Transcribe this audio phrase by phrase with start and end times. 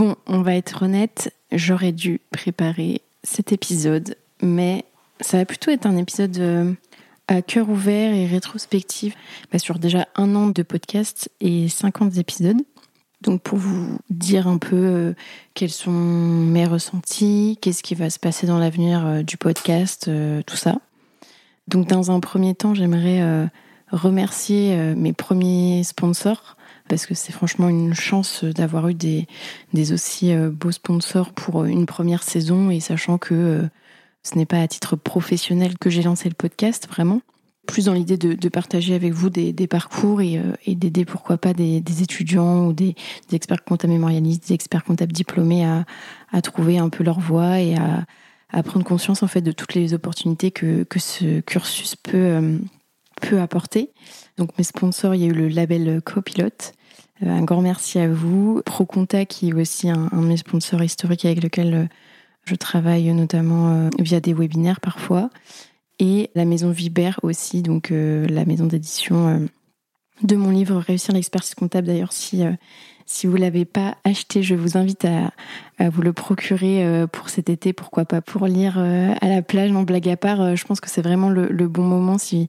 [0.00, 4.86] Bon, on va être honnête, j'aurais dû préparer cet épisode, mais
[5.20, 6.72] ça va plutôt être un épisode euh,
[7.28, 9.14] à cœur ouvert et rétrospectif
[9.52, 12.56] bah, sur déjà un an de podcast et 50 épisodes.
[13.20, 15.12] Donc pour vous dire un peu euh,
[15.52, 20.10] quels sont mes ressentis, qu'est-ce qui va se passer dans l'avenir euh, du podcast,
[20.46, 20.78] tout ça.
[21.68, 23.50] Donc dans un premier temps, j'aimerais
[23.92, 26.56] remercier mes premiers sponsors
[26.90, 29.26] parce que c'est franchement une chance d'avoir eu des,
[29.92, 33.62] aussi euh, beaux sponsors pour une première saison et sachant que euh,
[34.24, 37.22] ce n'est pas à titre professionnel que j'ai lancé le podcast, vraiment.
[37.66, 42.02] Plus dans l'idée de, partager avec vous des, parcours et, euh, d'aider pourquoi pas des,
[42.02, 42.96] étudiants ou des,
[43.32, 48.62] experts comptables mémorialistes, des experts comptables diplômés à, trouver un peu leur voie et à,
[48.64, 52.58] prendre conscience en fait de toutes les opportunités que ce cursus peut,
[53.20, 53.90] peut apporter.
[54.36, 56.74] Donc mes sponsors, il y a eu le label Copilote
[57.22, 58.62] euh, un grand merci à vous.
[58.64, 61.84] ProConta, qui est aussi un, de mes sponsors historiques avec lequel euh,
[62.44, 65.30] je travaille notamment euh, via des webinaires parfois.
[65.98, 69.46] Et la maison Viber aussi, donc la maison d'édition
[70.22, 71.86] de mon livre Réussir l'expertise comptable.
[71.86, 72.44] D'ailleurs, si
[73.12, 75.32] si vous l'avez pas acheté, je vous invite à,
[75.90, 79.72] vous le procurer euh, pour cet été, pourquoi pas pour lire euh, à la plage.
[79.72, 82.46] En blague à part, euh, je pense que c'est vraiment le, bon moment si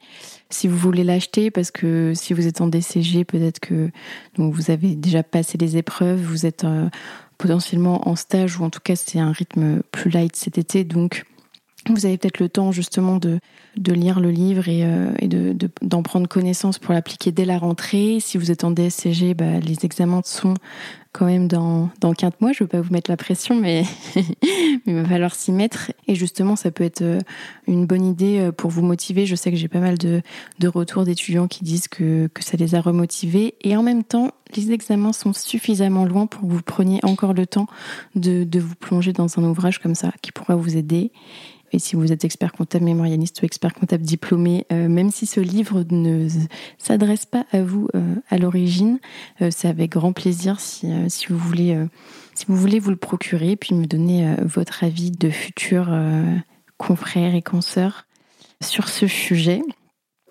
[0.51, 3.89] si vous voulez l'acheter parce que si vous êtes en DCG, peut-être que
[4.37, 6.65] vous avez déjà passé les épreuves, vous êtes
[7.39, 11.25] potentiellement en stage ou en tout cas c'est un rythme plus light cet été, donc
[11.89, 13.39] vous avez peut-être le temps justement de,
[13.77, 18.19] de lire le livre et, euh, de, d'en prendre connaissance pour l'appliquer dès la rentrée.
[18.19, 20.53] Si vous êtes en DSCG, bah, les examens sont
[21.13, 22.51] quand même dans, dans 15 mois.
[22.53, 23.83] Je ne veux pas vous mettre la pression, mais,
[24.85, 25.91] il va falloir s'y mettre.
[26.07, 27.19] Et justement, ça peut être euh,
[27.67, 29.25] une bonne idée euh, pour vous motiver.
[29.25, 30.21] Je sais que j'ai pas mal de,
[30.59, 33.55] de retours d'étudiants qui disent que, que ça les a remotivés.
[33.61, 37.45] Et en même temps, les examens sont suffisamment loin pour que vous preniez encore le
[37.45, 37.67] temps
[38.15, 41.11] de, de vous plonger dans un ouvrage comme ça qui pourra vous aider.
[41.71, 45.39] Et si vous êtes expert comptable mémorialiste ou expert comptable diplômé, euh, même si ce
[45.39, 46.27] livre ne
[46.77, 48.99] s'adresse pas à vous euh, à l'origine,
[49.41, 51.77] euh, c'est avec grand plaisir si, si, vous voulez,
[52.33, 55.95] si vous voulez vous le procurer, puis me donner votre avis de futurs
[56.77, 58.05] confrères et consoeurs
[58.61, 59.61] sur ce sujet.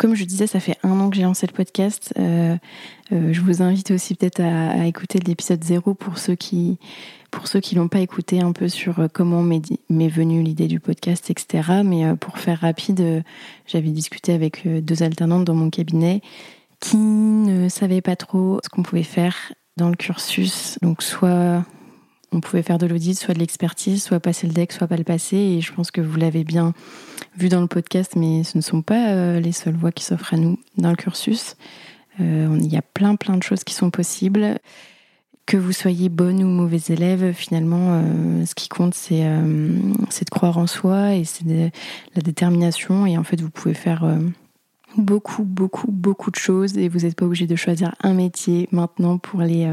[0.00, 2.14] Comme je disais, ça fait un an que j'ai lancé le podcast.
[2.16, 6.78] je vous invite aussi peut-être à, écouter l'épisode 0 pour ceux qui
[7.30, 10.80] pour ceux qui l'ont pas écouté un peu sur euh, comment m'est venue l'idée du
[10.80, 11.82] podcast, etc.
[11.84, 13.22] Mais euh, pour faire rapide, euh,
[13.66, 16.22] j'avais discuté avec deux alternantes dans mon cabinet
[16.80, 20.78] qui ne savaient pas trop ce qu'on pouvait faire dans le cursus.
[20.82, 21.64] Donc soit
[22.32, 25.04] on pouvait faire de l'audit, soit de l'expertise, soit passer le deck, soit pas le
[25.04, 25.36] passer.
[25.36, 26.74] Et je pense que vous l'avez bien
[27.36, 30.36] vu dans le podcast, mais ce ne sont pas les seules voies qui s'offrent à
[30.36, 31.56] nous dans le cursus.
[32.18, 34.58] il y a plein plein de choses qui sont possibles
[35.50, 40.30] que vous soyez bonne ou mauvaise élève, finalement, euh, ce qui compte, c'est euh, de
[40.30, 43.04] croire en soi et c'est la détermination.
[43.04, 44.18] Et en fait, vous pouvez faire euh,
[44.96, 49.18] beaucoup, beaucoup, beaucoup de choses et vous n'êtes pas obligé de choisir un métier maintenant
[49.18, 49.72] pour les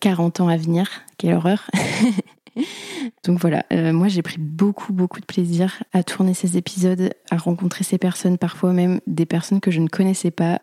[0.00, 0.88] 40 ans à venir.
[1.18, 1.70] Quelle horreur
[3.24, 7.84] Donc voilà, moi j'ai pris beaucoup, beaucoup de plaisir à tourner ces épisodes, à rencontrer
[7.84, 10.60] ces personnes, parfois même des personnes que je ne connaissais pas.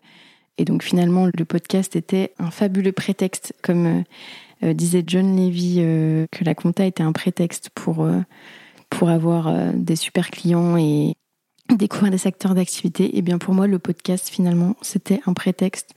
[0.58, 4.04] Et donc finalement, le podcast était un fabuleux prétexte, comme
[4.64, 8.20] euh, disait John Levy euh, que la compta était un prétexte pour, euh,
[8.90, 11.14] pour avoir des super clients et,
[11.76, 13.16] découvrir des secteurs d'activité.
[13.18, 15.94] Et bien pour moi, le podcast, finalement, c'était un prétexte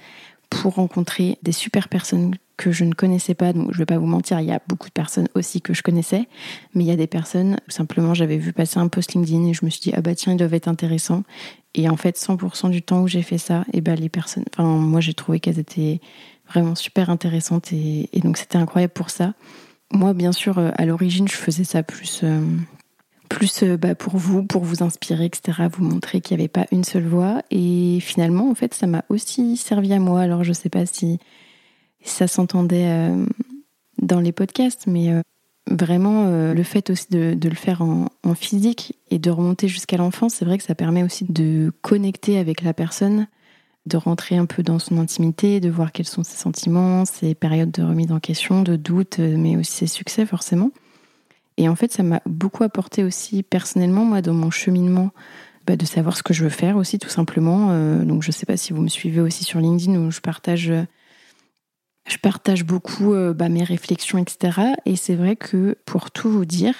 [0.49, 3.53] pour rencontrer des super personnes que je ne connaissais pas.
[3.53, 5.81] Donc, je vais pas vous mentir, il y a beaucoup de personnes aussi que je
[5.81, 6.27] connaissais,
[6.75, 9.65] mais il y a des personnes, simplement, j'avais vu passer un post LinkedIn et je
[9.65, 11.23] me suis dit, ah bah tiens, ils doivent être intéressants.
[11.73, 14.43] Et en fait, 100% du temps où j'ai fait ça, et eh ben les personnes,
[14.53, 16.01] enfin, moi, j'ai trouvé qu'elles étaient
[16.49, 19.33] vraiment super intéressantes et, donc c'était incroyable pour ça.
[19.91, 22.41] Moi, bien sûr, euh, à l'origine, je faisais ça plus, euh,
[23.31, 26.65] plus euh, bah, pour vous, pour vous inspirer, etc., vous montrer qu'il n'y avait pas
[26.71, 27.41] une seule voix.
[27.49, 30.21] Et finalement, en fait, ça m'a aussi servi à moi.
[30.21, 31.17] Alors, je ne sais pas si
[32.03, 33.09] ça s'entendait
[34.01, 35.11] dans les podcasts, mais
[35.69, 40.33] vraiment, le fait aussi de, le faire en, en, physique et de remonter jusqu'à l'enfance,
[40.33, 43.27] c'est vrai que ça permet aussi de connecter avec la personne
[43.85, 47.71] de rentrer un peu dans son intimité, de voir quels sont ses sentiments, ses périodes
[47.71, 50.71] de remise en question, de doute, euh, mais aussi ses succès forcément.
[51.61, 55.11] Et en fait, ça m'a beaucoup apporté aussi personnellement, moi, dans mon cheminement,
[55.67, 57.67] bah, de savoir ce que je veux faire aussi, tout simplement.
[57.69, 60.21] Euh, donc, je ne sais pas si vous me suivez aussi sur LinkedIn où je
[60.21, 60.73] partage,
[62.07, 64.59] je partage beaucoup euh, bah, mes réflexions, etc.
[64.87, 66.73] Et c'est vrai que pour tout vous dire,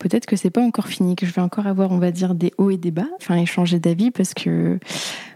[0.00, 2.52] peut-être que c'est pas encore fini, que je vais encore avoir, on va dire, des
[2.58, 4.80] hauts et des bas, enfin échanger d'avis parce que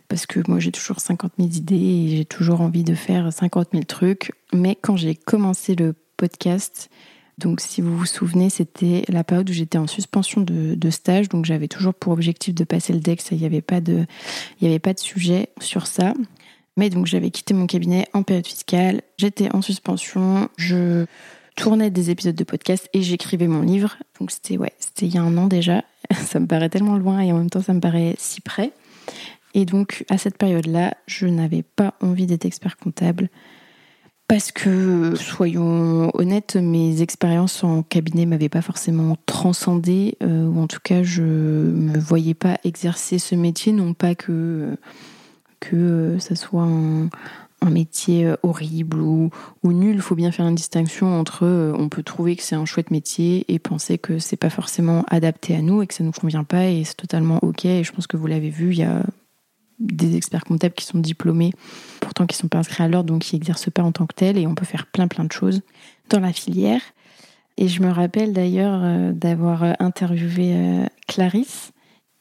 [0.09, 3.69] parce que moi j'ai toujours 50 000 idées et j'ai toujours envie de faire 50
[3.73, 4.33] 000 trucs.
[4.53, 6.91] Mais quand j'ai commencé le podcast,
[7.41, 11.45] donc si vous vous souvenez, c'était la période où j'étais en suspension de, stage, donc
[11.45, 14.07] j'avais toujours pour objectif de passer le DEX, il n'y avait, pas de,
[14.63, 16.15] avait pas de sujet sur ça.
[16.77, 21.07] Mais donc j'avais quitté mon cabinet en période fiscale, j'étais en suspension, je
[21.57, 23.97] tournais des épisodes de podcast et j'écrivais mon livre.
[24.19, 25.85] Donc c'était ouais, c'était il y a un an déjà.
[26.13, 28.73] Ça me paraît tellement loin et en même temps ça me paraît si près.
[29.55, 33.29] Et donc, à cette période-là, je n'avais pas envie d'être expert comptable
[34.31, 40.69] parce que, soyons honnêtes, mes expériences en cabinet m'avaient pas forcément transcendé, euh, ou en
[40.69, 44.77] tout cas, je me voyais pas exercer ce métier, non pas que
[45.59, 47.11] que ça soit un,
[47.71, 49.31] métier horrible ou,
[49.65, 49.97] ou nul.
[49.97, 52.93] Il faut bien faire une distinction entre euh, on peut trouver que c'est un chouette
[52.93, 56.45] métier et penser que c'est pas forcément adapté à nous et que ça nous convient
[56.45, 57.65] pas et c'est totalement ok.
[57.65, 59.03] Et je pense que vous l'avez vu, il y a
[59.81, 61.53] des experts comptables qui sont diplômés,
[62.01, 64.15] pourtant qui ne sont pas inscrits à l'ordre, donc qui n'exercent pas en tant que
[64.15, 65.63] tels, et on peut faire plein plein de choses
[66.11, 66.83] dans la filière.
[67.57, 71.73] Et je me rappelle d'ailleurs euh, d'avoir euh, interviewé euh, Clarisse,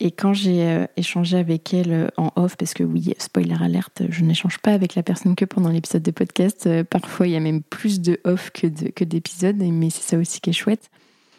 [0.02, 4.60] et quand j'ai échangé avec elle en off, parce que oui, spoiler alerte, je n'échange
[4.60, 8.00] pas avec la personne que pendant l'épisode de podcast, parfois il y a même plus
[8.00, 10.90] de off que d'épisodes, mais c'est ça aussi qui est chouette.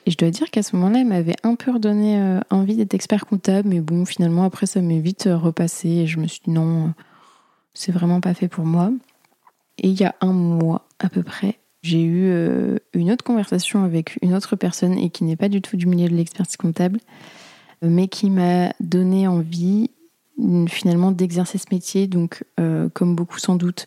[0.07, 2.95] Et je dois dire qu'à ce moment-là, elle m'avait un peu redonné euh, envie d'être
[2.95, 6.41] expert comptable, mais bon, finalement, après, ça m'est vite euh, repassé et je me suis
[6.45, 6.95] dit non,
[7.75, 8.91] c'est vraiment pas fait pour moi.
[9.79, 13.85] Et il y a un mois à peu près, j'ai eu euh, une autre conversation
[13.85, 17.01] avec une autre personne et qui n'est pas du tout du milieu de l'expertise comptable,
[17.83, 19.91] mais qui m'a donné envie
[20.69, 22.07] finalement d'exercer ce métier.
[22.07, 22.45] Donc,
[22.93, 23.87] comme beaucoup sans doute,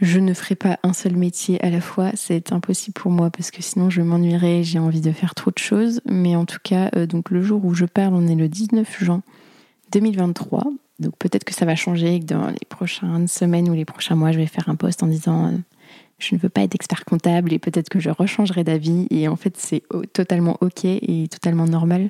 [0.00, 3.50] je ne ferai pas un seul métier à la fois, c'est impossible pour moi parce
[3.50, 6.00] que sinon je m'ennuierais, j'ai envie de faire trop de choses.
[6.06, 9.04] Mais en tout cas, euh, donc le jour où je parle, on est le 19
[9.04, 9.22] juin
[9.92, 10.64] 2023.
[11.00, 14.14] Donc peut-être que ça va changer et que dans les prochaines semaines ou les prochains
[14.14, 15.58] mois, je vais faire un post en disant euh,
[16.18, 19.06] je ne veux pas être expert comptable et peut-être que je rechangerai d'avis.
[19.10, 19.82] Et en fait, c'est
[20.14, 22.08] totalement ok et totalement normal.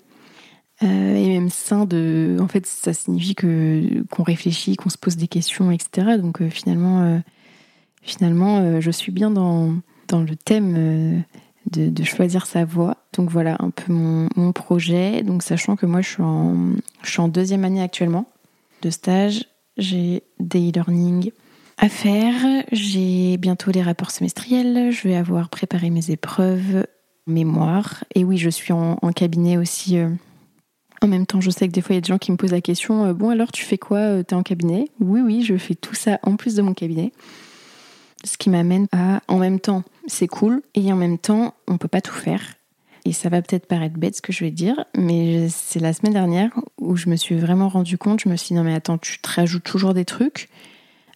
[0.83, 2.37] Euh, et même sain de.
[2.41, 6.19] En fait, ça signifie que qu'on réfléchit, qu'on se pose des questions, etc.
[6.19, 7.21] Donc finalement
[8.03, 9.75] finalement, euh, je suis bien dans,
[10.09, 11.19] dans le thème euh,
[11.71, 12.97] de, choisir sa voie.
[13.15, 15.23] Donc voilà un peu mon, projet.
[15.23, 18.27] Donc sachant que moi, je suis en, je suis en deuxième année actuellement
[18.83, 19.47] de stage.
[19.77, 21.31] J'ai des e-learning
[21.79, 22.35] à faire.
[22.73, 24.91] J'ai bientôt les rapports semestriels.
[24.91, 26.87] Je vais avoir préparé mes épreuves,
[27.27, 28.05] mémoire.
[28.15, 29.99] Et oui, je suis en, cabinet aussi.
[29.99, 30.11] Euh,
[31.03, 32.37] en même temps, je sais que des fois, il y a des gens qui me
[32.37, 34.89] posent la question Bon, alors, tu fais quoi T'es en cabinet?
[35.01, 37.13] Oui, oui, je fais tout ça en plus de mon cabinet.
[38.25, 41.89] Ce qui m'amène à, en même temps, c'est cool, et en même temps, on peut
[41.89, 42.43] pas tout faire.
[43.07, 46.13] Et ça va peut-être paraître bête ce que je vais dire, mais c'est la semaine
[46.13, 48.99] dernière où je me suis vraiment rendu compte, je me suis dit non mais attends,
[48.99, 50.51] tu te rajoutes toujours des trucs,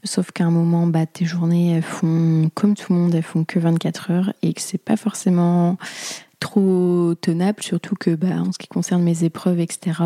[0.02, 3.44] sauf qu'à un moment, bah, tes journées, elles font comme tout le monde, elles font
[3.44, 5.76] que 24 heures, et que c'est pas forcément
[6.40, 10.00] trop tenable, surtout que bah, en ce qui concerne mes épreuves, etc.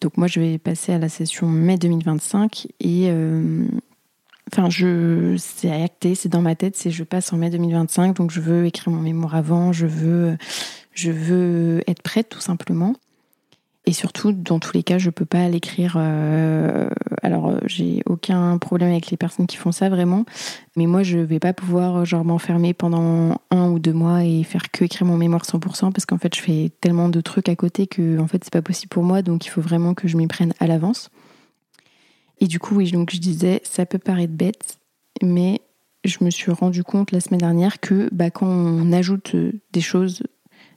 [0.00, 3.66] Donc moi, je vais passer à la session mai 2025 et euh,
[4.52, 8.30] Enfin, je, c'est acté, c'est dans ma tête, c'est je passe en mai 2025, donc
[8.30, 10.36] je veux écrire mon mémoire avant, je veux,
[10.92, 12.94] je veux être prête tout simplement.
[13.84, 15.94] et surtout, dans tous les cas, je peux pas l'écrire.
[15.98, 16.88] Euh,
[17.22, 20.24] alors, j'ai aucun problème avec les personnes qui font ça vraiment,
[20.76, 24.70] mais moi, je vais pas pouvoir genre m'enfermer pendant un ou deux mois et faire
[24.70, 27.86] que écrire mon mémoire 100% parce qu'en fait, je fais tellement de trucs à côté
[27.86, 29.22] que en fait, c'est pas possible pour moi.
[29.22, 31.10] Donc, il faut vraiment que je m'y prenne à l'avance.
[32.40, 34.78] Et du coup, oui, donc je disais, ça peut paraître bête,
[35.22, 35.60] mais
[36.04, 39.34] je me suis rendu compte la semaine dernière que bah, quand on ajoute
[39.72, 40.22] des choses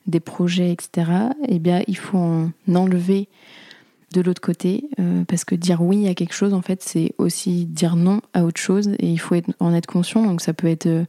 [0.08, 1.12] des projets, etc.,
[1.48, 3.30] eh bien, il faut en enlever
[4.14, 7.66] de l'autre côté, euh, parce que dire oui à quelque chose, en fait, c'est aussi
[7.66, 10.26] dire non à autre chose, et il faut en être conscient.
[10.26, 11.06] Donc, ça peut être euh,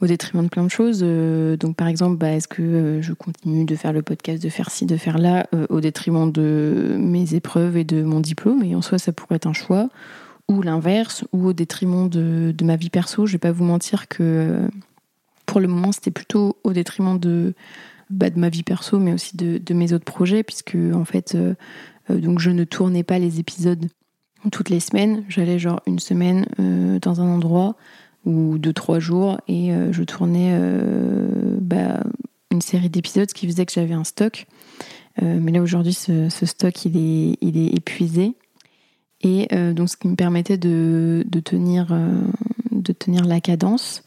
[0.00, 1.00] au détriment de plein de choses.
[1.02, 4.70] Euh, donc, par exemple, bah, est-ce que je continue de faire le podcast, de faire
[4.70, 8.62] ci, de faire là, au détriment de mes épreuves et de mon diplôme?
[8.62, 9.88] Et en soi, ça pourrait être un choix,
[10.48, 13.26] ou l'inverse, ou au détriment de, de, ma vie perso.
[13.26, 14.68] Je vais pas vous mentir que
[15.46, 17.54] pour le moment, c'était plutôt au détriment de,
[18.10, 21.54] bah, de ma vie perso, mais aussi de, mes autres projets, puisque en fait, euh,
[22.10, 23.86] euh, donc je ne tournais pas les épisodes
[24.52, 25.24] toutes les semaines.
[25.28, 27.76] J'allais genre une semaine euh, dans un endroit
[28.26, 30.58] ou deux trois jours et je tournais
[31.60, 32.02] bah,
[32.50, 34.46] une série d'épisodes, ce qui faisait que j'avais un stock.
[35.22, 38.34] mais là aujourd'hui, ce, stock il est, il est épuisé.
[39.22, 41.86] Et donc, ce qui me permettait de, de tenir,
[42.72, 44.02] de tenir la cadence.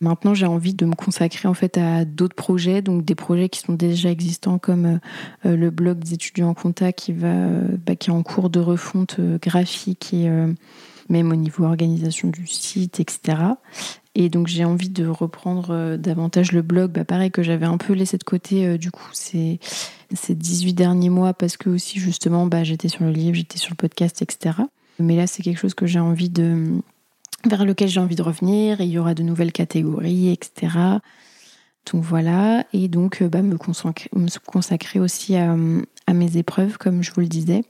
[0.00, 3.60] Maintenant, j'ai envie de me consacrer en fait à d'autres projets, donc des projets qui
[3.60, 4.98] sont déjà existants comme euh,
[5.46, 8.60] euh, le blog des étudiants en compta qui euh, bah, qui est en cours de
[8.60, 10.28] refonte graphique et
[11.08, 13.38] même au niveau organisation du site, etc.
[14.14, 17.92] Et donc j'ai envie de reprendre davantage le blog, bah, pareil que j'avais un peu
[17.92, 19.60] laissé de côté du coup ces,
[20.14, 23.70] ces 18 derniers mois parce que aussi justement bah, j'étais sur le livre, j'étais sur
[23.70, 24.56] le podcast, etc.
[24.98, 26.80] Mais là c'est quelque chose que j'ai envie de
[27.44, 28.80] vers lequel j'ai envie de revenir.
[28.80, 30.98] il y aura de nouvelles catégories, etc.
[31.92, 35.54] Donc voilà, et donc euh, bah, me consacrer aussi à,
[36.12, 37.64] mes épreuves, comme je vous le disais.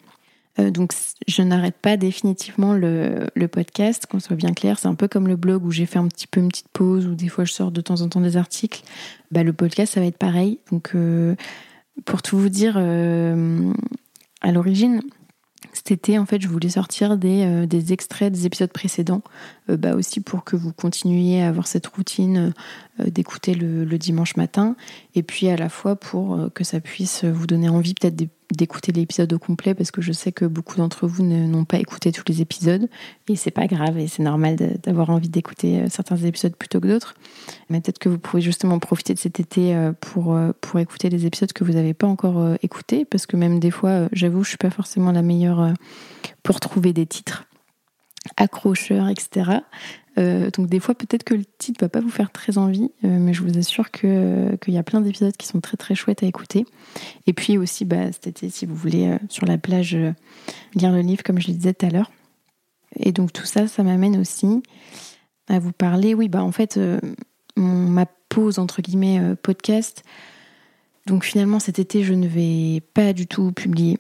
[0.58, 0.92] Euh, donc
[1.28, 4.78] je n'arrête pas définitivement le, podcast, qu'on soit bien clair.
[4.78, 7.06] C'est un peu comme le blog où j'ai fait un petit peu une petite pause,
[7.06, 8.82] où des fois je sors de temps en temps des articles.
[9.30, 10.58] Bah, le podcast, ça va être pareil.
[10.70, 11.34] Donc euh,
[12.04, 15.00] pour tout vous dire, à l'origine,
[15.76, 19.94] cet été, en fait, je voulais sortir des, euh, extraits des épisodes précédents, euh, bah
[19.94, 22.52] aussi pour que vous continuiez à avoir cette routine
[23.00, 24.76] euh, d'écouter le, dimanche matin,
[25.14, 28.14] et puis à la fois pour que ça puisse vous donner envie peut-être
[28.54, 32.12] d'écouter l'épisode au complet, parce que je sais que beaucoup d'entre vous n'ont pas écouté
[32.12, 32.88] tous les épisodes,
[33.28, 37.14] et c'est pas grave, et c'est normal d'avoir envie d'écouter certains épisodes plutôt que d'autres.
[37.70, 41.52] Mais peut-être que vous pourrez justement profiter de cet été pour, pour écouter les épisodes
[41.54, 44.70] que vous n'avez pas encore écoutés, parce que même des fois, j'avoue, je suis pas
[44.70, 45.73] forcément la meilleure
[46.42, 47.46] pour trouver des titres
[48.37, 49.61] accrocheurs, etc.
[50.18, 53.18] Euh, donc des fois peut-être que le titre va pas vous faire très envie, euh,
[53.18, 56.23] mais je vous assure que qu'il y a plein d'épisodes qui sont très très chouettes
[56.23, 56.64] à écouter.
[57.26, 59.97] Et puis aussi bah, cet été, si vous voulez euh, sur la plage
[60.75, 62.11] lire le livre comme je le disais tout à l'heure.
[62.99, 64.62] Et donc tout ça, ça m'amène aussi
[65.49, 66.14] à vous parler.
[66.14, 66.78] Oui, bah en fait
[67.56, 70.02] ma pause entre guillemets podcast.
[71.06, 73.99] Donc finalement cet été, je ne vais pas du tout publier.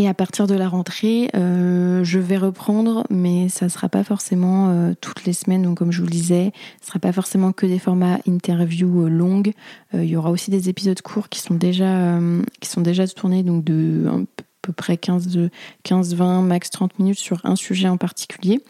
[0.00, 4.04] Et à partir de la rentrée, euh, je vais reprendre, mais ça ne sera pas
[4.04, 5.62] forcément euh, toutes les semaines.
[5.62, 9.06] Donc, comme je vous le disais, ce ne sera pas forcément que des formats interview
[9.06, 9.52] euh, longues.
[9.92, 12.20] il y aura aussi des épisodes courts qui sont déjà,
[12.60, 14.20] qui sont déjà tournés, donc de à
[14.62, 15.50] peu près 15,
[15.82, 18.60] 15, 20, max 30 minutes sur un sujet en particulier.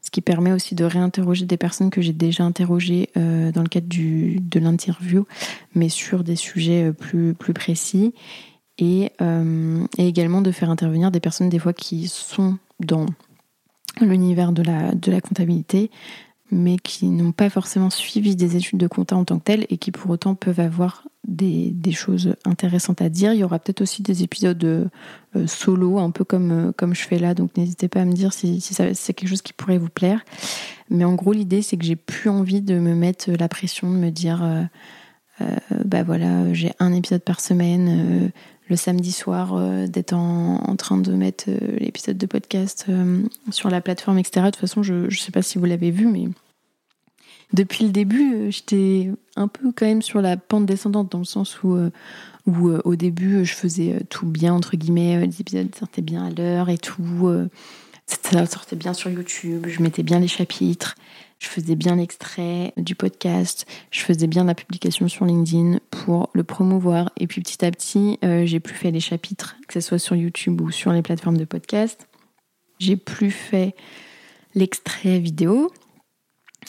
[0.00, 3.88] Ce qui permet aussi de réinterroger des personnes que j'ai déjà interrogées dans le cadre
[3.88, 5.26] du, de l'interview,
[5.74, 8.14] mais sur des sujets plus, plus précis.
[8.82, 13.06] Euh, et, également de faire intervenir des personnes des fois qui sont dans
[14.00, 15.90] l'univers de la, de la comptabilité,
[16.50, 19.76] mais qui n'ont pas forcément suivi des études de compta en tant que telles et
[19.76, 23.34] qui pour autant peuvent avoir des, choses intéressantes à dire.
[23.34, 27.02] Il y aura peut-être aussi des épisodes euh, solo, un peu comme, euh, comme je
[27.02, 29.78] fais là, donc n'hésitez pas à me dire si, si c'est quelque chose qui pourrait
[29.78, 30.24] vous plaire.
[30.88, 33.96] Mais en gros, l'idée, c'est que j'ai plus envie de me mettre la pression, de
[33.96, 34.42] me dire,
[35.84, 38.32] bah voilà, j'ai un épisode par semaine
[38.70, 43.68] le samedi soir euh, d'être en, train de mettre euh, l'épisode de podcast euh, sur
[43.68, 44.46] la plateforme, etc.
[44.46, 46.28] De toute façon, je ne sais pas si vous l'avez vu, mais
[47.52, 51.62] depuis le début, j'étais un peu quand même sur la pente descendante, dans le sens
[51.64, 51.76] où,
[52.46, 56.68] où au début, je faisais tout bien, entre guillemets, les épisodes sortaient bien à l'heure
[56.68, 57.28] et tout.
[58.06, 60.94] ça sortait bien sur YouTube, je mettais bien les chapitres
[61.40, 66.44] je faisais bien l'extrait du podcast, je faisais bien la publication sur LinkedIn pour le
[66.44, 67.10] promouvoir.
[67.16, 70.14] Et puis petit à petit, euh, j'ai plus fait les chapitres, que ce soit sur
[70.14, 72.06] YouTube ou sur les plateformes de podcast.
[72.78, 73.74] J'ai plus fait
[74.54, 75.72] l'extrait vidéo.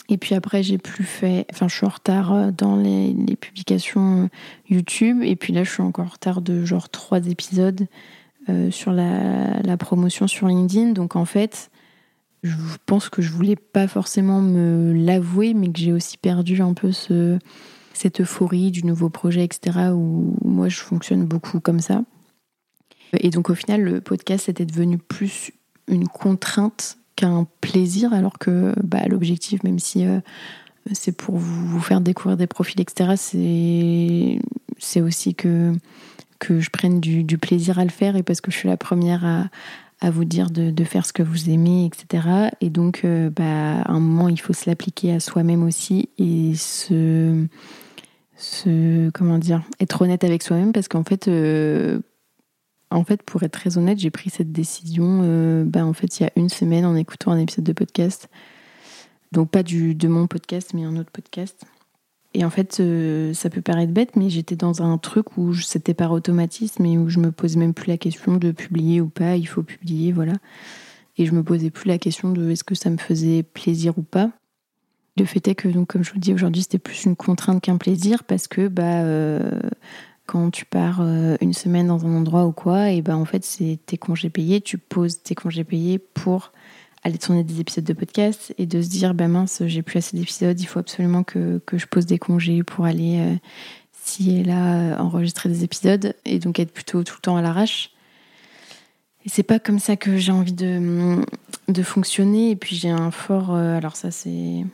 [0.08, 1.46] Et puis après, j'ai plus fait.
[1.52, 4.30] Enfin, je suis en retard euh, dans les, publications
[4.70, 5.22] YouTube.
[5.22, 7.86] Et puis là, je suis encore en retard de genre trois épisodes
[8.70, 10.92] sur la, promotion sur LinkedIn.
[10.92, 11.70] Donc en fait,
[12.42, 12.54] je
[12.86, 16.90] pense que je voulais pas forcément me l'avouer, mais que j'ai aussi perdu un peu
[16.90, 17.38] ce,
[17.94, 22.02] cette euphorie du nouveau projet, etc., où moi je fonctionne beaucoup comme ça.
[23.18, 25.52] Et donc au final, le podcast était devenu plus
[25.88, 30.20] une contrainte qu'un plaisir, alors que bah, l'objectif, même si euh,
[30.92, 33.14] c'est pour vous faire découvrir des profils, etc.,
[34.78, 35.72] c'est aussi que,
[36.48, 39.48] je prenne du, plaisir à le faire et parce que je suis la première à,
[40.02, 42.50] à vous dire de, faire ce que vous aimez, etc.
[42.60, 46.56] Et donc, euh, bah, à un moment, il faut se l'appliquer à soi-même aussi et
[46.56, 47.46] se,
[48.36, 52.00] se, comment dire, être honnête avec soi-même parce qu'en fait, euh,
[52.90, 56.24] en fait, pour être très honnête, j'ai pris cette décision, euh, bah, en fait, il
[56.24, 58.28] y a une semaine en écoutant un épisode de podcast.
[59.30, 61.64] Donc pas du, de mon podcast, mais un autre podcast.
[62.34, 65.94] Et en fait, euh, ça peut paraître bête, mais j'étais dans un truc où c'était
[65.94, 69.36] par automatisme et où je me posais même plus la question de publier ou pas,
[69.36, 70.34] il faut publier, voilà.
[71.18, 74.02] Et je me posais plus la question de est-ce que ça me faisait plaisir ou
[74.02, 74.30] pas.
[75.18, 77.76] Le fait est que, donc, comme je vous dis aujourd'hui, c'était plus une contrainte qu'un
[77.76, 79.60] plaisir parce que bah, euh,
[80.24, 83.44] quand tu pars euh, une semaine dans un endroit ou quoi, et bah, en fait,
[83.44, 86.52] c'est tes congés payés, tu poses tes congés payés pour
[87.02, 90.16] aller tourner des épisodes de podcast et de se dire bah mince j'ai plus assez
[90.16, 93.36] d'épisodes il faut absolument que, que, je pose des congés pour aller euh,
[93.92, 97.42] si et là euh, enregistrer des épisodes et donc être plutôt tout le temps à
[97.42, 97.90] l'arrache
[99.24, 101.20] et c'est pas comme ça que j'ai envie de,
[101.68, 104.64] de fonctionner et puis j'ai un fort euh, alors ça c'est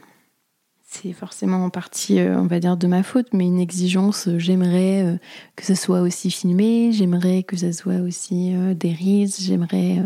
[0.90, 4.26] c'est forcément en partie, on va dire, de ma faute, mais une exigence.
[4.38, 5.18] J'aimerais
[5.54, 8.96] que ça soit aussi filmé, j'aimerais que ça soit aussi des
[9.38, 10.00] j'aimerais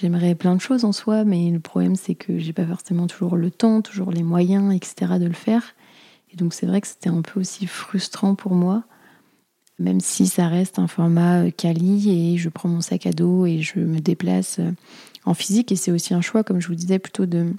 [0.00, 3.36] J'aimerais plein de choses en soi, mais le problème c'est que j'ai pas forcément toujours
[3.36, 5.18] le temps, toujours les moyens, etc.
[5.20, 5.74] de le faire.
[6.32, 8.84] Et donc c'est vrai que c'était un peu aussi frustrant pour moi,
[9.78, 13.44] même si ça reste un format euh, quali et je prends mon sac à dos
[13.44, 14.70] et je me déplace euh,
[15.26, 15.70] en physique.
[15.70, 17.52] Et c'est aussi un choix, comme je vous disais, plutôt de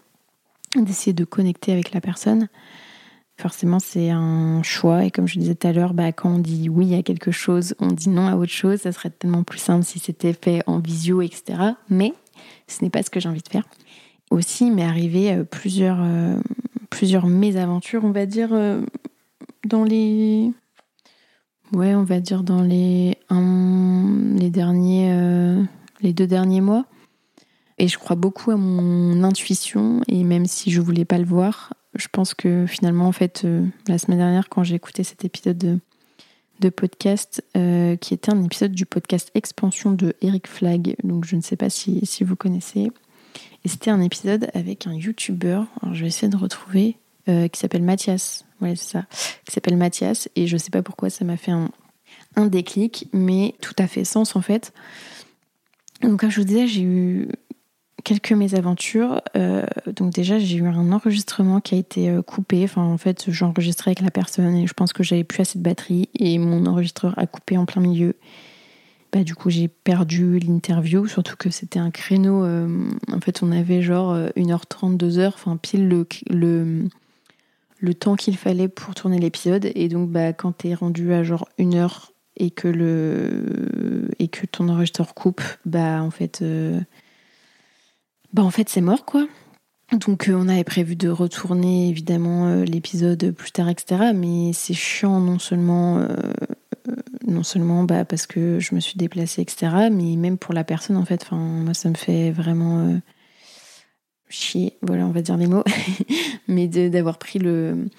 [0.76, 2.48] d'essayer de connecter avec la personne.
[3.38, 5.06] Forcément, c'est un choix.
[5.06, 7.76] Et comme je disais tout à l'heure, bah, quand on dit oui à quelque chose,
[7.80, 8.80] on dit non à autre chose.
[8.82, 11.74] Ça serait tellement plus simple si c'était fait en visio, etc.
[11.90, 12.14] Mais
[12.68, 13.68] ce n'est pas ce que j'ai envie de faire.
[14.32, 16.40] Aussi, il m'est arrivé euh, plusieurs, euh,
[16.90, 18.82] plusieurs mésaventures, on va dire, euh,
[19.66, 20.52] dans les.
[21.74, 25.66] Ouais, on va dire dans les, les, derniers,
[26.02, 26.86] les deux derniers mois.
[27.78, 31.74] Et je crois beaucoup à mon intuition, et même si je voulais pas le voir,
[31.96, 33.48] je pense que finalement, en fait,
[33.88, 35.80] la semaine dernière, quand j'ai écouté cet épisode de,
[36.62, 40.96] de podcast euh, qui était un épisode du podcast Expansion de Eric Flag.
[41.04, 42.92] Donc je ne sais pas si, vous connaissez.
[43.66, 46.98] Et c'était un épisode avec un YouTuber, alors je vais essayer de retrouver,
[47.28, 48.46] euh, qui s'appelle Mathias.
[48.62, 49.06] Ouais, c'est ça.
[49.46, 50.30] Qui s'appelle Mathias.
[50.36, 51.72] Et je ne sais pas pourquoi ça m'a fait un,
[52.36, 54.72] un déclic, mais tout à fait sens en fait.
[56.02, 57.30] Donc comme je vous disais, j'ai eu
[58.04, 59.22] quelques mésaventures.
[59.36, 62.64] Euh, donc déjà, j'ai eu un enregistrement qui a été euh, coupé.
[62.64, 65.64] Enfin, en fait, j'enregistrais avec la personne et je pense que j'avais plus assez de
[65.64, 68.16] batterie et mon enregistreur a coupé en plein milieu.
[69.12, 72.44] Bah, du coup, j'ai perdu l'interview, surtout que c'était un créneau.
[72.46, 76.88] Euh, en fait, on avait genre 1h30, 2h, enfin, pile le, le,
[77.80, 79.70] le temps qu'il fallait pour tourner l'épisode.
[79.76, 84.70] Et donc, bah, quand t'es rendu à genre 1h et que, le, et que ton
[84.70, 86.42] enregistreur coupe, bah, en fait
[88.34, 89.28] bah en fait c'est mort quoi.
[89.92, 94.12] Donc euh, on avait prévu de retourner évidemment euh, l'épisode plus tard, etc.
[94.16, 96.08] Mais c'est chiant non seulement, euh,
[97.28, 99.90] non seulement bah, parce que je me suis déplacée, etc.
[99.92, 101.24] Mais même pour la personne en fait.
[101.24, 103.02] Enfin moi ça me fait vraiment
[104.30, 104.78] chier.
[104.82, 105.66] Voilà on va dire les mots.
[106.48, 107.90] mais d'avoir pris le,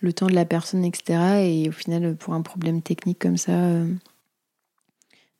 [0.00, 1.20] le temps de la personne, etc.
[1.44, 3.52] Et au final pour un problème technique comme ça,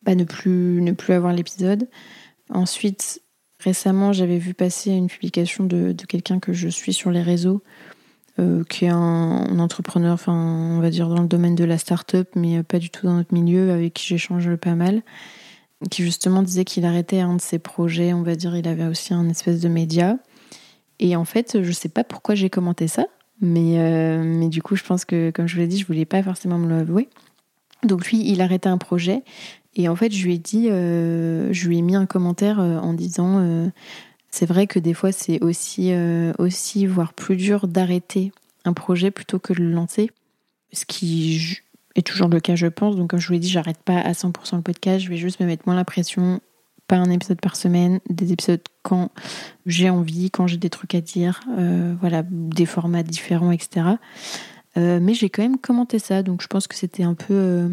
[0.02, 1.88] bah, ne plus ne plus avoir l'épisode.
[2.50, 3.21] Ensuite,
[3.64, 7.62] Récemment, j'avais vu passer une publication de, quelqu'un que je suis sur les réseaux,
[8.40, 12.28] euh, qui est un, entrepreneur, enfin, on va dire dans le domaine de la start-up,
[12.34, 15.02] mais pas du tout dans notre milieu, avec qui j'échange pas mal,
[15.90, 19.14] qui justement disait qu'il arrêtait un de ses projets, on va dire, il avait aussi
[19.14, 20.18] un espèce de média.
[20.98, 23.06] Et en fait, je sais pas pourquoi j'ai commenté ça,
[23.40, 26.04] mais, euh, mais du coup, je pense que, comme je vous l'ai dit, je voulais
[26.04, 27.08] pas forcément me l'avouer.
[27.84, 29.22] Donc lui, il arrêtait un projet
[29.74, 32.78] et en fait, je lui ai dit, euh, je lui ai mis un commentaire euh,
[32.78, 33.68] en disant, euh,
[34.30, 35.92] c'est vrai que des fois, c'est aussi,
[36.38, 38.32] aussi, voire plus dur d'arrêter
[38.64, 40.10] un projet plutôt que de le lancer.
[40.72, 41.60] Ce qui
[41.96, 42.96] est toujours le cas, je pense.
[42.96, 45.38] Donc, comme je vous l'ai dit, j'arrête pas à 100% le podcast, je vais juste
[45.40, 46.40] me mettre moins la pression
[46.88, 49.10] pas un épisode par semaine, des épisodes quand
[49.66, 51.40] j'ai envie, quand j'ai des trucs à dire,
[52.00, 53.86] voilà, des formats différents, etc.
[54.76, 57.70] Mais j'ai quand même commenté ça, donc je pense que c'était un peu,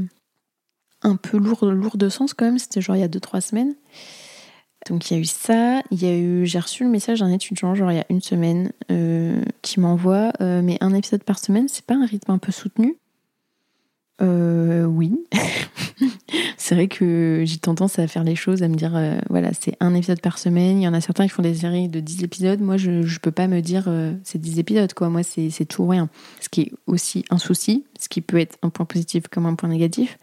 [1.02, 2.60] un peu lourd, de sens quand même.
[2.60, 3.76] C'était genre il y a 2-3 semaines.
[4.90, 7.32] Donc il y a eu ça, il y a eu, j'ai reçu le message d'un
[7.32, 8.72] étudiant genre il y a une semaine
[9.62, 12.96] qui m'envoie, mais un épisode par semaine, c'est pas un rythme un peu soutenu
[14.22, 15.14] euh, oui.
[16.58, 19.76] c'est vrai que j'ai tendance à faire les choses, à me dire, euh, voilà, c'est
[19.80, 20.80] un épisode par semaine.
[20.80, 22.60] Il y en a certains qui font des séries de 10 épisodes.
[22.60, 25.10] Moi, je ne peux pas me dire, euh, c'est 10 épisodes, quoi.
[25.10, 26.10] Moi, c'est tout ou rien.
[26.42, 29.56] Ce qui est aussi un souci, ce qui peut être un point positif comme un
[29.56, 30.18] point négatif.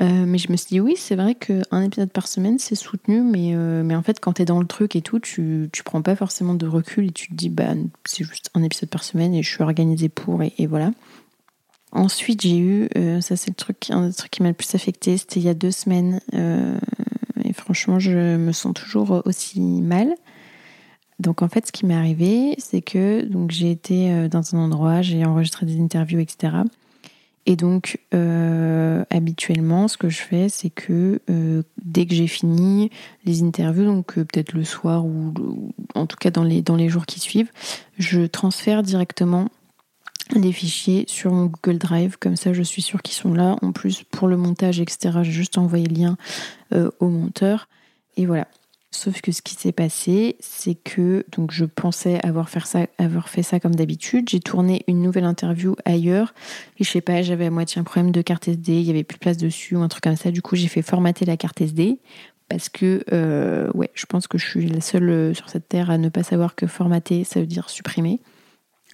[0.00, 3.54] Mais je me suis dit, oui, c'est vrai qu'un épisode par semaine, c'est soutenu, mais,
[3.84, 6.16] mais en fait, quand tu es dans le truc et tout, tu, tu prends pas
[6.16, 9.44] forcément de recul et tu te dis, bah, c'est juste un épisode par semaine et
[9.44, 10.90] je suis organisée pour, et voilà.
[11.94, 14.74] Ensuite, j'ai eu, euh, ça c'est le truc, un des trucs qui m'a le plus
[14.74, 16.20] affecté, c'était il y a deux semaines.
[16.34, 16.76] Euh,
[17.44, 20.14] et franchement, je me sens toujours aussi mal.
[21.20, 24.58] Donc en fait, ce qui m'est arrivé, c'est que donc j'ai été euh, dans un
[24.58, 26.56] endroit, j'ai enregistré des interviews, etc.
[27.46, 27.98] Et donc
[29.10, 31.20] habituellement, ce que je fais, c'est que
[31.84, 32.90] dès que j'ai fini
[33.26, 36.88] les interviews, donc peut-être le soir ou, ou, en tout cas dans les dans les
[36.88, 37.50] jours qui suivent,
[37.98, 39.50] je transfère directement
[40.32, 43.56] les fichiers sur mon Google Drive, comme ça je suis sûre qu'ils sont là.
[43.62, 46.16] En plus, pour le montage, etc., j'ai juste envoyé le lien
[46.72, 47.68] euh, au monteur.
[48.16, 48.46] Et voilà.
[48.90, 53.42] Sauf que ce qui s'est passé, c'est que donc je pensais avoir ça, avoir fait
[53.42, 54.28] ça comme d'habitude.
[54.28, 56.32] J'ai tourné une nouvelle interview ailleurs
[56.78, 59.02] et je sais pas, j'avais à moitié un problème de carte SD, il y avait
[59.02, 60.30] plus de place dessus ou un truc comme ça.
[60.30, 61.98] Du coup, j'ai fait formater la carte SD
[62.48, 65.98] parce que euh, je pense que je suis la seule euh, sur cette terre à
[65.98, 68.20] ne pas savoir que formater, ça veut dire supprimer.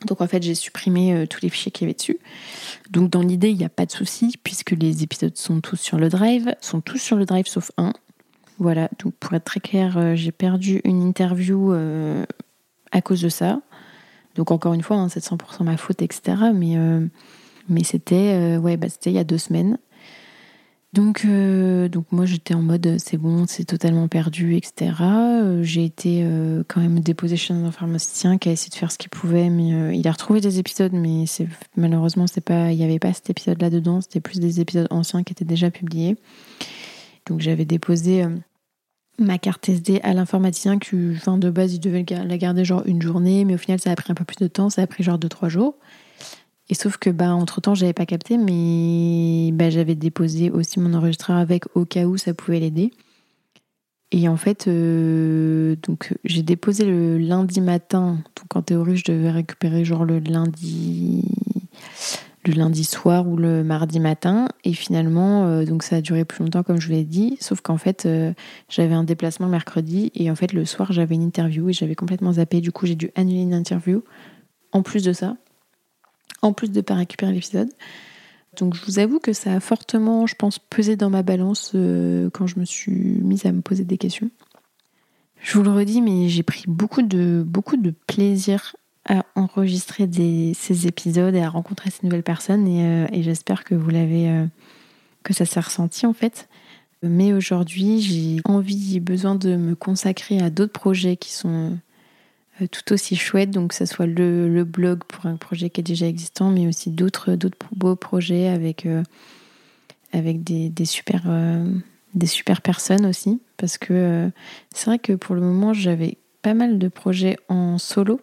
[0.06, 2.18] Donc en fait, j'ai supprimé euh, tous les fichiers qu'il y avait dessus.
[2.90, 5.98] Donc dans l'idée, il n'y a pas de souci puisque les épisodes sont tous sur
[5.98, 7.92] le drive, sont tous sur le drive sauf un.
[8.58, 12.24] Voilà, donc pour être très clair, euh, j'ai perdu une interview euh,
[12.92, 13.60] à cause de ça.
[14.34, 16.36] Donc encore une fois, hein, c'est 100% ma faute, etc.
[16.54, 19.78] Mais, c'était ouais, bah, c'était il y a deux semaines.
[20.92, 24.92] Donc, euh, donc moi j'étais en mode c'est bon, c'est totalement perdu, etc.
[25.00, 28.90] Euh, j'ai été euh, quand même déposé chez un pharmacien qui a essayé de faire
[28.90, 32.78] ce qu'il pouvait, mais il a retrouvé des épisodes, mais c'est malheureusement c'est pas, il
[32.78, 35.70] n'y avait pas cet épisode là dedans, c'était plus des épisodes anciens qui étaient déjà
[35.70, 36.16] publiés.
[37.26, 38.26] Donc j'avais déposé
[39.16, 43.00] ma carte SD à l'informaticien qui, enfin, de base il devait la garder genre une
[43.00, 45.04] journée, mais au final ça a pris un peu plus de temps, ça a pris
[45.04, 45.76] genre 2-3 jours.
[46.70, 50.94] Et sauf que bah entre temps j'avais pas capté, mais bah, j'avais déposé aussi mon
[50.94, 52.92] enregistreur avec au cas où ça pouvait l'aider.
[54.12, 58.18] Et en fait, euh, donc j'ai déposé le lundi matin.
[58.36, 61.24] Donc en théorie, je devais récupérer genre le lundi,
[62.46, 64.48] le lundi soir ou le mardi matin.
[64.64, 67.36] Et finalement, euh, donc ça a duré plus longtemps comme je vous l'ai dit.
[67.40, 68.32] Sauf qu'en fait, euh,
[68.68, 71.96] j'avais un déplacement le mercredi et en fait le soir j'avais une interview et j'avais
[71.96, 72.60] complètement zappé.
[72.60, 74.04] Du coup, j'ai dû annuler une interview.
[74.72, 75.36] En plus de ça,
[76.42, 77.70] en plus de ne pas récupérer l'épisode.
[78.58, 82.30] Donc je vous avoue que ça a fortement, je pense, pesé dans ma balance euh,
[82.30, 84.30] quand je me suis mise à me poser des questions.
[85.40, 88.76] Je vous le redis, mais j'ai pris beaucoup de, beaucoup de plaisir
[89.08, 90.08] à enregistrer
[90.54, 94.46] ces épisodes et à rencontrer ces nouvelles personnes et, euh, j'espère que vous l'avez, euh,
[95.22, 96.48] que ça s'est ressenti en fait.
[97.02, 101.78] Mais aujourd'hui, j'ai envie besoin de me consacrer à d'autres projets qui sont
[102.66, 106.06] tout aussi chouette, donc que ce soit le, blog pour un projet qui est déjà
[106.06, 107.36] existant, mais aussi d'autres
[107.74, 109.02] beaux projets avec, euh,
[110.12, 111.64] avec des, super, euh,
[112.14, 113.40] des super personnes aussi.
[113.56, 114.30] Parce que
[114.74, 118.20] c'est vrai que pour le moment, j'avais pas mal de projets en solo.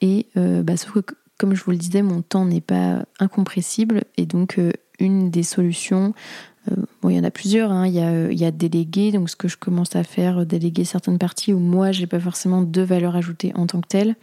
[0.00, 4.02] Et bah, sauf que, comme je vous le disais, mon temps n'est pas incompressible.
[4.16, 4.58] Et donc,
[4.98, 6.51] une des solutions euh,
[7.02, 7.72] bon, il y en a plusieurs.
[7.72, 7.86] Hein.
[7.86, 11.18] Il, y a, a déléguer, donc ce que je commence à faire, euh, déléguer certaines
[11.18, 14.16] parties où moi, j'ai pas forcément de valeur ajoutée en tant que telle.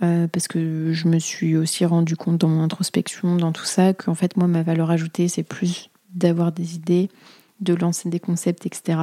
[0.00, 3.94] Euh, parce que je me suis aussi rendu compte dans mon introspection, dans tout ça,
[3.94, 7.10] qu'en fait, moi, ma valeur ajoutée, c'est plus d'avoir des idées,
[7.60, 8.98] de lancer des concepts, etc.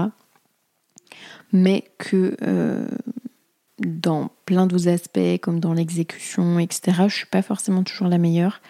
[1.52, 2.38] Mais que
[3.80, 8.62] dans plein d'autres aspects, comme dans l'exécution, etc., je suis pas forcément toujours la meilleure.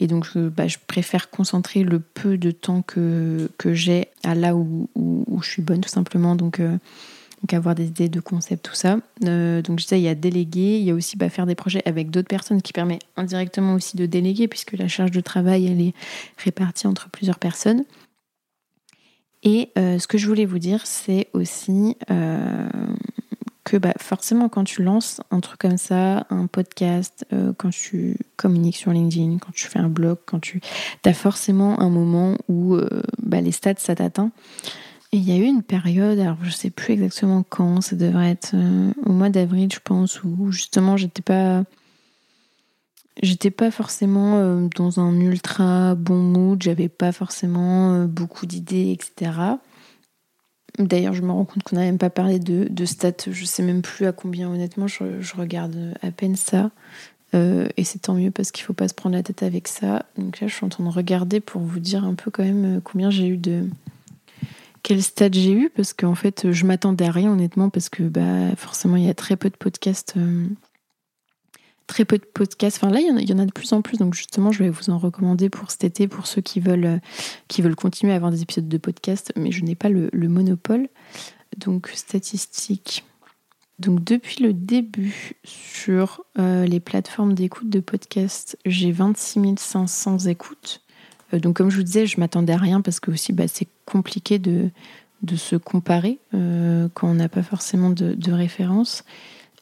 [0.00, 4.56] Et donc, bah, je préfère concentrer le peu de temps que, que j'ai à là
[4.56, 6.34] où, où, je suis bonne, tout simplement.
[6.34, 6.76] Donc, euh,
[7.42, 8.98] donc avoir des idées de concept, tout ça.
[9.24, 11.54] Euh, donc, je disais, il y a déléguer, il y a aussi bah, faire des
[11.54, 15.66] projets avec d'autres personnes qui permet indirectement aussi de déléguer, puisque la charge de travail,
[15.66, 15.94] elle est
[16.38, 17.84] répartie entre plusieurs personnes.
[19.42, 21.96] Et euh, ce que je voulais vous dire, c'est aussi
[23.64, 28.16] que bah, forcément quand tu lances un truc comme ça, un podcast, euh, quand tu
[28.36, 30.60] communiques sur LinkedIn, quand tu fais un blog, quand tu
[31.04, 34.30] as forcément un moment où euh, bah, les stats ça t'atteint.
[35.12, 38.30] Et il y a eu une période, alors je sais plus exactement quand, ça devrait
[38.30, 41.64] être euh, au mois d'avril, je pense, où justement j'étais pas.
[43.22, 49.30] J'étais pas forcément dans un ultra bon mood, j'avais pas forcément beaucoup d'idées, etc.
[50.78, 53.62] D'ailleurs, je me rends compte qu'on n'a même pas parlé de, de, stats, je sais
[53.62, 56.70] même plus à combien, honnêtement, je, regarde à peine ça.
[57.32, 60.04] et c'est tant mieux parce qu'il faut pas se prendre la tête avec ça.
[60.18, 62.80] Donc là, je suis en train de regarder pour vous dire un peu quand même
[62.82, 63.68] combien j'ai eu de,
[64.84, 68.54] quel stade j'ai eu parce qu'en fait je m'attendais à rien honnêtement parce que bah
[68.56, 70.46] forcément il y a très peu de podcasts euh,
[71.86, 72.78] très peu de podcasts.
[72.82, 73.98] Enfin là il y, en a, de plus en plus.
[73.98, 76.98] Donc justement je vais vous en recommander pour cet été pour ceux qui veulent euh,
[77.48, 79.32] qui veulent continuer à avoir des épisodes de podcast.
[79.36, 80.88] Mais je n'ai pas le, monopole.
[81.56, 83.04] Donc statistiques
[83.78, 90.82] donc depuis le début sur euh, les plateformes d'écoute de podcast j'ai 26 500 écoutes.
[91.32, 93.68] Euh, donc comme je vous disais, je m'attendais à rien parce que aussi bah, c'est
[93.84, 94.70] compliqué de,
[95.22, 99.04] de se comparer quand on n'a pas forcément de, de référence.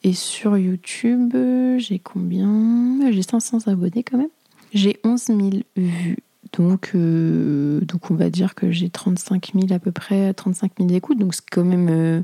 [0.03, 1.33] Et sur YouTube,
[1.77, 3.11] j'ai combien?
[3.11, 4.27] J'ai 500 abonnés quand même.
[4.73, 5.39] J'ai 11 000
[5.77, 6.17] vues.
[6.57, 10.91] Donc, euh, donc on va dire que j'ai 35 000 à peu près, 35 000
[10.91, 11.17] écoutes.
[11.17, 12.23] Donc c'est quand même,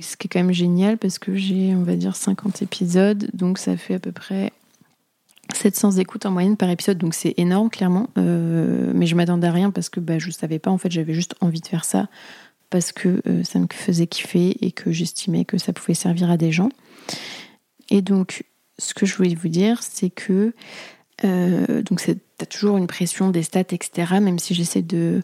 [0.00, 3.28] ce qui est quand même génial parce que j'ai, on va dire, 50 épisodes.
[3.32, 4.52] Donc ça fait à peu près
[5.52, 8.08] 700 écoutes en moyenne par épisode, donc c'est énorme clairement.
[8.18, 10.70] Euh, mais je m'attendais à rien parce que bah, je ne savais pas.
[10.70, 12.08] En fait, j'avais juste envie de faire ça
[12.74, 16.36] parce que euh, ça me faisait kiffer et que j'estimais que ça pouvait servir à
[16.36, 16.70] des gens.
[17.88, 18.42] Et donc,
[18.78, 20.52] ce que je voulais vous dire, c'est que
[21.24, 22.02] euh, donc
[22.36, 24.14] t'as toujours une pression des stats, etc.
[24.20, 25.22] Même si j'essaie de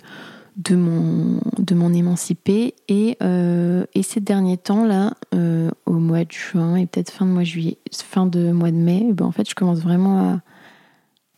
[0.59, 6.25] de mon de m'en émanciper et, euh, et ces derniers temps là euh, au mois
[6.25, 9.27] de juin et peut-être fin de mois de juillet fin de mois de mai ben
[9.27, 10.41] en fait je commence vraiment à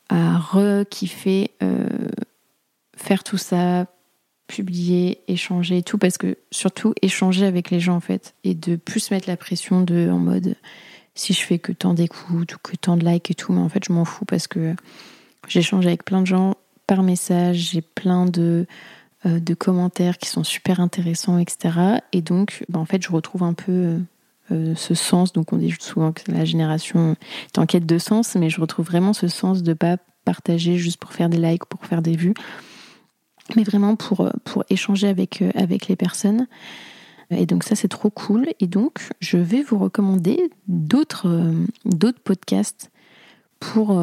[0.09, 1.87] à re-kiffer euh,
[2.96, 3.87] faire tout ça
[4.55, 8.77] publier échanger et tout parce que surtout échanger avec les gens en fait et de
[8.77, 10.57] plus mettre la pression de en mode
[11.15, 13.69] si je fais que tant d'écoutes ou que tant de likes et tout mais en
[13.69, 14.75] fait je m'en fous parce que
[15.49, 16.55] j'échange avec plein de gens
[16.87, 18.67] par message j'ai plein de
[19.25, 22.01] euh, de commentaires qui sont super intéressants, etc.
[22.11, 24.01] Et donc, bah, en fait, je retrouve un peu
[24.51, 25.33] euh, ce sens.
[25.33, 27.15] Donc, on dit souvent que la génération
[27.47, 30.99] est en quête de sens, mais je retrouve vraiment ce sens de pas partager juste
[30.99, 32.35] pour faire des likes, pour faire des vues,
[33.57, 36.46] mais vraiment pour, pour échanger avec, avec les personnes.
[37.31, 38.48] Et donc ça, c'est trop cool.
[38.61, 41.50] Et donc, je vais vous recommander d'autres
[41.85, 42.90] d'autres podcasts
[43.59, 43.98] pour,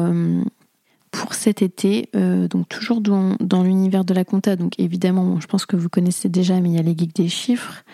[1.10, 4.56] pour cet été, euh, donc toujours dans, l'univers de la compta.
[4.56, 7.28] Donc évidemment, je pense que vous connaissez déjà, mais il y a les geeks des
[7.28, 7.84] chiffres.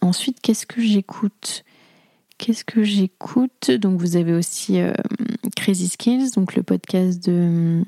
[0.00, 1.64] Ensuite, qu'est-ce que j'écoute?
[2.38, 3.70] Qu'est-ce que j'écoute?
[3.70, 4.92] Donc vous avez aussi euh,
[5.56, 7.82] Crazy Skills, donc le podcast de,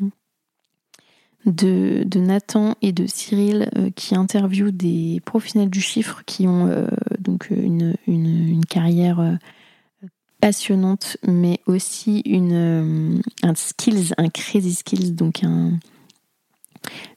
[1.46, 6.87] de, Nathan et de Cyril euh, qui interviewent des professionnels du chiffre qui ont
[7.18, 9.38] donc une, une carrière
[10.44, 15.78] passionnante, mais aussi une, euh, un skills, un crazy skills, donc un,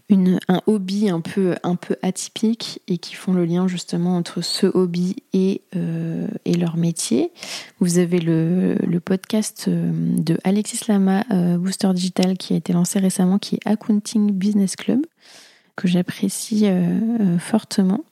[0.10, 4.42] une, un hobby un peu, un peu atypique et qui font le lien justement entre
[4.42, 7.32] ce hobby et, euh, et leur métier.
[7.80, 11.24] Vous avez le, le podcast euh, de Alexis Lama,
[11.58, 15.06] Booster Digital, qui a été lancé récemment, qui est Accounting Business Club,
[15.76, 16.66] que j'apprécie
[17.40, 18.04] fortement.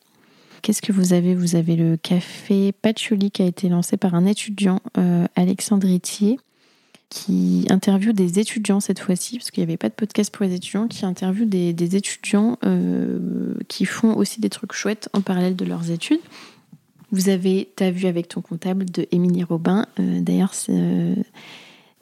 [0.66, 1.36] Qu'est-ce que vous avez?
[1.36, 6.40] Vous avez le café Patchouli qui a été lancé par un étudiant, euh, Alexandre Itier,
[7.10, 10.54] qui interviewe des étudiants cette fois-ci, parce qu'il n'y avait pas de podcast pour les
[10.56, 15.66] étudiants, qui interviewe des, étudiants euh, qui font aussi des trucs chouettes en parallèle de
[15.66, 16.22] leurs études.
[17.12, 19.86] Vous avez Ta vue avec ton comptable de Émilie Robin.
[20.00, 20.54] Euh, d'ailleurs,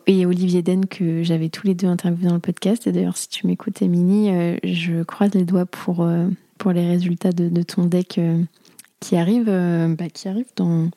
[0.05, 2.87] et Olivier Den que j'avais tous les deux interviewés dans le podcast.
[2.87, 4.29] Et d'ailleurs, si tu m'écoutes, Émilie,
[4.63, 6.05] je croise les doigts pour,
[6.63, 8.41] pour les résultats de, ton deck euh,
[9.01, 10.89] qui arrive, euh, bah, qui arrive dans,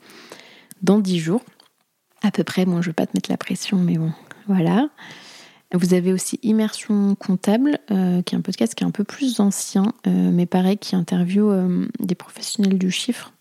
[0.83, 1.43] dans 10 jours.
[2.23, 4.13] À peu près, bon, je ne vais pas te mettre la pression, mais bon,
[4.47, 4.89] voilà.
[5.75, 9.41] Vous avez aussi Immersion Comptable, euh, qui est un podcast qui est un peu plus
[9.41, 13.33] ancien, mais pareil, qui interviewe des professionnels du chiffre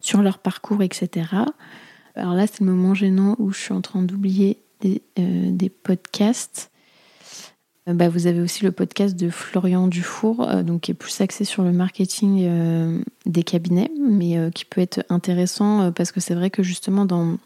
[0.00, 1.26] sur leur parcours, etc.
[2.14, 6.70] Alors là, c'est le moment gênant où je suis en train d'oublier des, podcasts.
[7.88, 11.20] Euh, bah, vous avez aussi le podcast de Florian Dufour, euh, donc qui est plus
[11.20, 16.34] axé sur le marketing euh, des cabinets, mais qui peut être intéressant parce que c'est
[16.34, 17.38] vrai que justement dans,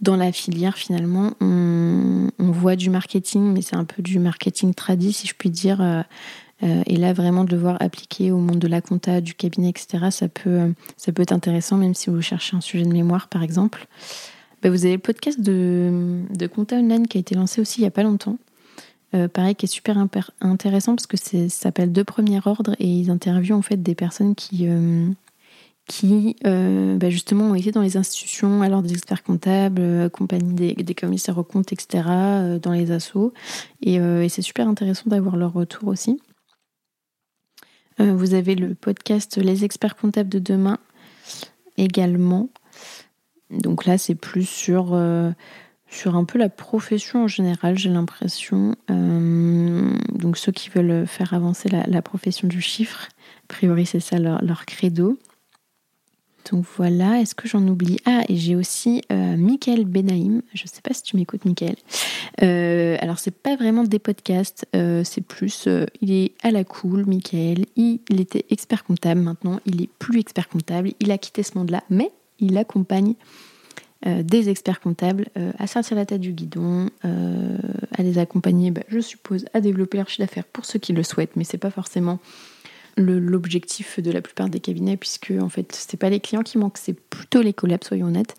[0.00, 5.12] dans la filière, finalement, on, voit du marketing, mais c'est un peu du marketing tradit,
[5.12, 6.04] si je puis dire.
[6.62, 10.06] et là, vraiment de le voir appliqué au monde de la compta, du cabinet, etc.,
[10.10, 13.42] ça peut, ça peut être intéressant, même si vous cherchez un sujet de mémoire, par
[13.42, 13.86] exemple.
[14.62, 17.82] Bah, vous avez le podcast de, de Compta Online qui a été lancé aussi il
[17.82, 18.38] n'y a pas longtemps,
[19.14, 19.96] euh, pareil, qui est super
[20.40, 24.34] intéressant parce que ça s'appelle Deux premiers ordres et ils interviewent en fait des personnes
[24.34, 25.08] qui, euh,
[25.86, 30.94] qui euh, bah, justement ont été dans les institutions, alors des experts comptables, accompagnés des,
[30.94, 32.04] commissaires aux comptes, etc.,
[32.60, 33.32] dans les assos.
[33.82, 36.20] Et, c'est super intéressant d'avoir leur retour aussi.
[37.98, 40.78] vous avez le podcast Les experts comptables de demain
[41.76, 42.48] également.
[43.50, 44.94] Donc là, c'est plus sur
[45.88, 48.74] sur un peu la profession en général, j'ai l'impression.
[48.90, 53.08] Euh, donc ceux qui veulent faire avancer la, profession du chiffre,
[53.44, 55.18] a priori c'est ça leur, credo.
[56.50, 57.98] Donc voilà, est-ce que j'en oublie?
[58.04, 60.42] Ah, et j'ai aussi euh, Michael Benaïm.
[60.54, 61.76] Je ne sais pas si tu m'écoutes, Michael.
[62.42, 65.68] Euh, alors, c'est pas vraiment des podcasts, euh, c'est plus.
[66.00, 67.66] il est à la cool, Michael.
[67.76, 70.92] Il, était expert comptable maintenant, il est plus expert comptable.
[71.00, 73.14] Il a quitté ce monde-là, mais il accompagne
[74.06, 77.56] euh, des experts comptables euh, à sortir la tête du guidon, euh,
[77.96, 81.02] à les accompagner, bah, je suppose, à développer leur chiffre d'affaires pour ceux qui le
[81.02, 82.20] souhaitent, mais c'est pas forcément
[82.96, 86.78] l'objectif de la plupart des cabinets, puisque en fait, c'est pas les clients qui manquent,
[86.78, 88.36] c'est plutôt les collabs, soyons honnêtes.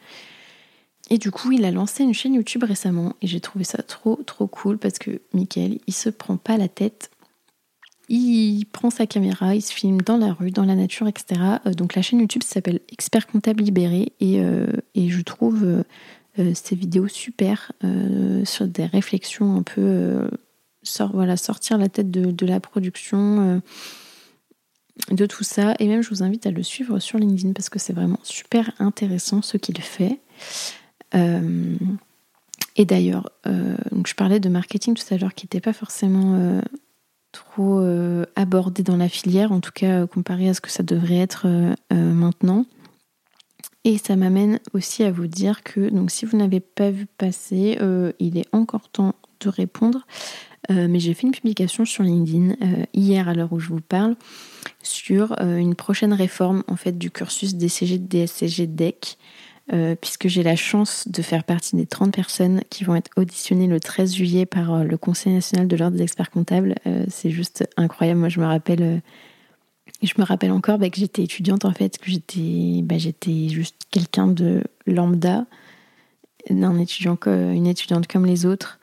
[1.09, 4.17] Et du coup, il a lancé une chaîne YouTube récemment et j'ai trouvé ça trop
[4.25, 7.11] trop cool parce que Michael, il se prend pas la tête
[8.09, 11.41] il prend sa caméra, il se filme dans la rue, dans la nature, etc.
[11.65, 16.53] Euh, donc la chaîne YouTube s'appelle Expert Comptable Libéré et, euh, et je trouve euh,
[16.53, 17.71] ces vidéos super
[18.45, 20.29] sur des réflexions un peu
[21.11, 23.59] voilà, sortir la tête de, la production,
[25.11, 25.75] de tout ça.
[25.79, 28.71] Et même je vous invite à le suivre sur LinkedIn parce que c'est vraiment super
[28.79, 30.19] intéressant ce qu'il fait.
[31.13, 36.61] et d'ailleurs, je parlais de marketing tout à l'heure qui n'était pas forcément
[37.37, 40.83] trop euh, abordé dans la filière, en tout cas euh, comparé à ce que ça
[40.83, 42.65] devrait être euh, maintenant.
[43.83, 47.77] Et ça m'amène aussi à vous dire que donc si vous n'avez pas vu passer,
[48.19, 50.05] il est encore temps de répondre.
[50.69, 52.55] Mais j'ai fait une publication sur LinkedIn
[52.93, 54.15] hier à l'heure où je vous parle
[54.83, 59.17] sur une prochaine réforme en fait du cursus DCG, DSCG, DEC.
[59.73, 63.67] Euh, puisque j'ai la chance de faire partie des 30 personnes qui vont être auditionnées
[63.67, 66.75] le 13 juillet par euh, le Conseil national de l'ordre des experts comptables.
[66.85, 68.21] Euh, c'est juste incroyable.
[68.21, 69.01] Moi, je me rappelle,
[70.01, 73.75] je me rappelle encore bah, que j'étais étudiante en fait, que j'étais, bah, j'étais juste
[73.91, 75.45] quelqu'un de lambda,
[76.49, 78.79] d'un étudiant, une étudiante comme les autres,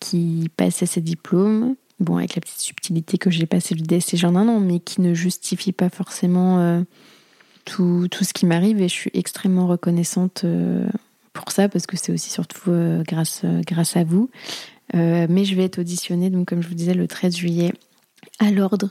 [0.00, 1.76] qui passait ses diplômes.
[2.00, 5.02] Bon, avec la petite subtilité que j'ai passé le DSCG en un an, mais qui
[5.02, 6.82] ne justifie pas forcément
[7.64, 10.86] tout, tout ce qui m'arrive et je suis extrêmement reconnaissante euh,
[11.32, 14.30] pour ça parce que c'est aussi surtout euh, grâce, euh, grâce à vous.
[14.94, 17.72] mais je vais être auditionnée, donc comme je vous disais, le 13 juillet
[18.38, 18.90] à l'ordre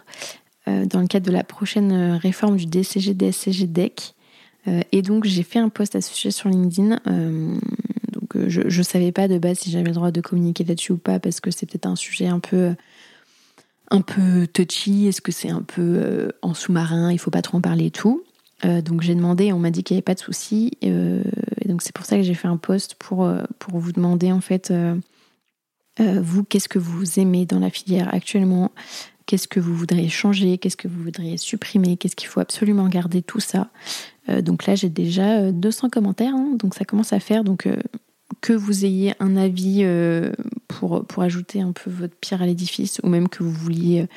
[0.65, 1.91] dans le cadre de la prochaine
[2.21, 4.13] réforme du DCG, DSCG, DEC.
[4.91, 6.99] et donc j'ai fait un post à ce sujet sur LinkedIn.
[8.47, 11.19] Je ne savais pas de base si j'avais le droit de communiquer là-dessus ou pas
[11.19, 12.75] parce que c'est peut-être un sujet un peu
[13.91, 17.61] un peu touchy, est-ce que c'est un peu en sous-marin, il faut pas trop en
[17.61, 18.23] parler et tout.
[18.65, 20.71] Euh, donc j'ai demandé on m'a dit qu'il n'y avait pas de souci.
[20.83, 21.23] Euh,
[21.65, 24.41] donc c'est pour ça que j'ai fait un post pour, euh, pour vous demander en
[24.41, 24.73] fait,
[25.99, 28.71] vous, qu'est-ce que vous aimez dans la filière actuellement?
[29.25, 30.57] Qu'est-ce que vous voudriez changer?
[30.57, 31.97] Qu'est-ce que vous voudriez supprimer?
[31.97, 33.21] Qu'est-ce qu'il faut absolument garder?
[33.21, 33.69] Tout ça.
[34.41, 37.43] donc là j'ai déjà 200 commentaires, hein, donc ça commence à faire.
[37.43, 37.67] Donc
[38.41, 39.85] que vous ayez un avis
[40.67, 44.07] pour, pour ajouter un peu votre pierre à l'édifice ou même que vous vouliez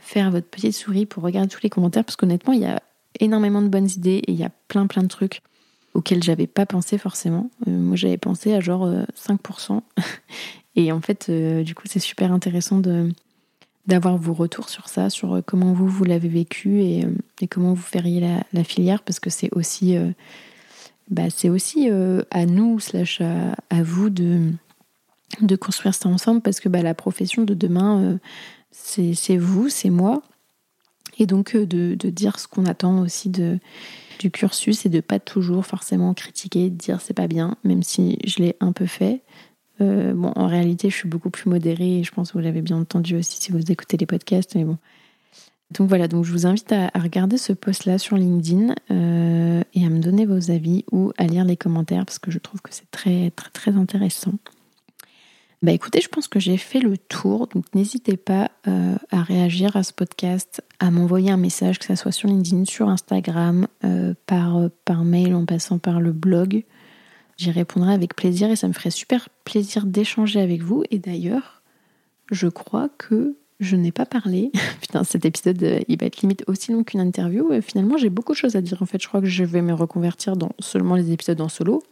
[0.00, 2.82] faire votre petite souris pour regarder tous les commentaires parce qu'honnêtement il y a
[3.20, 5.42] énormément de bonnes idées et il y a plein plein de trucs
[5.96, 7.50] auxquels j'avais pas pensé forcément.
[7.66, 9.72] Euh, moi j'avais pensé à genre 5%.
[9.72, 10.02] Euh,
[10.76, 13.10] et en fait, euh, du coup, c'est super intéressant de
[13.86, 17.06] d'avoir vos retours sur ça, sur comment vous, vous l'avez vécu et,
[17.48, 19.96] comment vous feriez la filière, parce que c'est aussi,
[21.10, 21.88] bah, c'est aussi
[22.30, 24.50] à nous, slash à, à, vous, de,
[25.40, 28.18] de construire ça ensemble, parce que bah, la profession de demain,
[28.70, 30.22] c'est vous, c'est moi,
[31.18, 33.58] et donc euh, de, dire ce qu'on attend aussi de,
[34.18, 38.18] du cursus et de pas toujours forcément critiquer, de dire c'est pas bien, même si
[38.24, 39.22] je l'ai un peu fait.
[39.80, 42.62] Euh, bon, en réalité, je suis beaucoup plus modérée et je pense que vous l'avez
[42.62, 44.54] bien entendu aussi si vous écoutez les podcasts.
[44.54, 44.78] Mais bon.
[45.72, 49.88] Donc voilà, donc je vous invite à, regarder ce post-là sur LinkedIn euh, et à
[49.88, 52.90] me donner vos avis ou à lire les commentaires parce que je trouve que c'est
[52.90, 54.34] très très très intéressant.
[55.62, 59.74] Bah écoutez, je pense que j'ai fait le tour, donc n'hésitez pas euh, à réagir
[59.74, 64.14] à ce podcast, à m'envoyer un message, que ce soit sur LinkedIn, sur Instagram, euh,
[64.26, 66.64] par, par mail en passant par le blog.
[67.38, 70.84] J'y répondrai avec plaisir et ça me ferait super plaisir d'échanger avec vous.
[70.90, 71.62] Et d'ailleurs,
[72.30, 74.50] je crois que je n'ai pas parlé.
[74.80, 77.52] Putain, cet épisode, il va être limite aussi long qu'une interview.
[77.52, 78.82] Et finalement, j'ai beaucoup de choses à dire.
[78.82, 81.82] En fait, je crois que je vais me reconvertir dans seulement les épisodes en solo.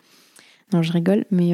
[0.73, 1.53] Non, je rigole, mais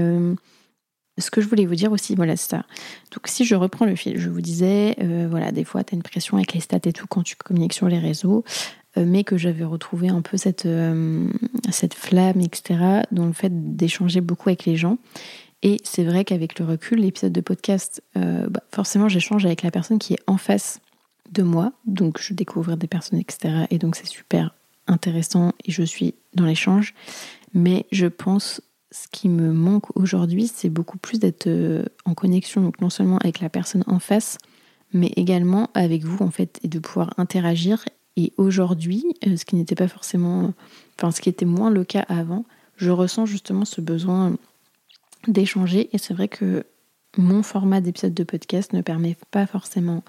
[1.18, 2.64] ce que je voulais vous dire aussi, voilà, c'est ça.
[3.12, 5.96] Donc, si je reprends le fil, je vous disais, euh, voilà, des fois, tu as
[5.96, 8.44] une pression avec les stats et tout quand tu communiques sur les réseaux.
[8.96, 10.66] mais que j'avais retrouvé un peu cette,
[11.70, 14.98] cette flamme, etc., dans le fait d'échanger beaucoup avec les gens.
[15.62, 19.98] Et c'est vrai qu'avec le recul, l'épisode de podcast, bah, forcément, j'échange avec la personne
[19.98, 20.80] qui est en face
[21.30, 23.66] de moi, donc je découvre des personnes, etc.
[23.70, 24.54] Et donc c'est super
[24.86, 26.94] intéressant et je suis dans l'échange.
[27.54, 28.60] Mais je pense
[28.92, 33.18] ce qui me manque aujourd'hui, c'est beaucoup plus d'être euh, en connexion, donc non seulement
[33.18, 34.38] avec la personne en face,
[34.92, 37.84] mais également avec vous en fait, et de pouvoir interagir.
[38.16, 40.52] Et aujourd'hui, euh, ce qui n'était pas forcément,
[40.98, 42.44] enfin ce qui était moins le cas avant,
[42.76, 44.36] je ressens justement ce besoin
[45.28, 45.88] d'échanger.
[45.92, 46.64] Et c'est vrai que
[47.16, 50.04] mon format d'épisode de podcast ne permet pas forcément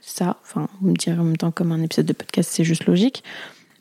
[0.00, 0.38] ça.
[0.42, 3.22] Enfin, vous me direz en même temps comme un épisode de podcast, c'est juste logique.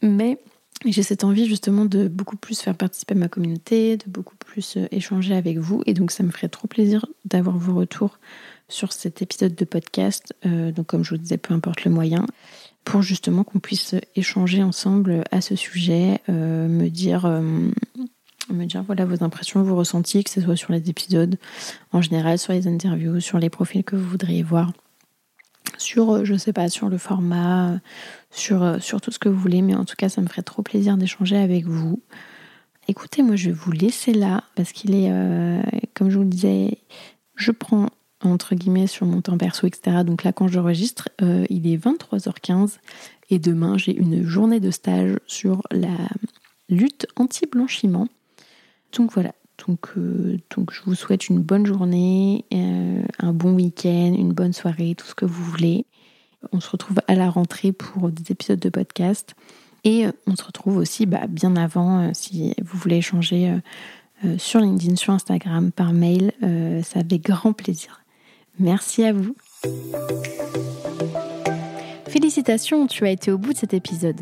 [0.01, 0.39] Mais
[0.85, 4.87] j'ai cette envie justement de beaucoup plus faire participer ma communauté, de beaucoup plus euh,
[4.91, 5.81] échanger avec vous.
[5.85, 8.19] Et donc ça me ferait trop plaisir d'avoir vos retours
[8.67, 10.33] sur cet épisode de podcast.
[10.45, 12.25] Euh, donc comme je vous disais, peu importe le moyen,
[12.83, 17.25] pour justement qu'on puisse échanger ensemble à ce sujet, euh, me dire...
[18.53, 21.37] me dire voilà vos impressions, vos ressentis, que ce soit sur les épisodes
[21.91, 24.71] en général, sur les interviews, sur les profils que vous voudriez voir
[25.77, 27.77] sur, euh, je sais pas, sur le format, euh,
[28.31, 30.43] sur, euh, sur tout ce que vous voulez, mais en tout cas, ça me ferait
[30.43, 32.01] trop plaisir d'échanger avec vous.
[32.87, 35.09] Écoutez, moi, je vais vous laisser là, parce qu'il est,
[35.95, 36.77] comme je vous le disais,
[37.35, 37.89] je prends
[38.23, 40.03] entre guillemets sur mon temps perso, etc.
[40.05, 41.09] Donc là, quand j'enregistre,
[41.49, 42.77] il est 23h15
[43.31, 45.97] et demain, j'ai une journée de stage sur la
[46.69, 48.07] lutte anti-blanchiment.
[48.93, 49.33] Donc voilà,
[49.67, 54.53] donc, euh, donc je vous souhaite une bonne journée, euh, un bon week-end, une bonne
[54.53, 55.85] soirée, tout ce que vous voulez.
[56.51, 59.35] On se retrouve à la rentrée pour des épisodes de podcast.
[59.83, 63.53] Et euh, on se retrouve aussi bah, bien avant si vous voulez échanger
[64.37, 66.31] sur LinkedIn, sur Instagram, par mail.
[66.83, 68.01] ça avec grand plaisir.
[68.59, 69.35] Merci à vous.
[72.07, 74.21] Félicitations, tu as été au bout de cet épisode.